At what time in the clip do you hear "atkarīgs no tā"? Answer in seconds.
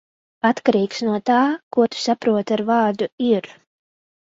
0.49-1.43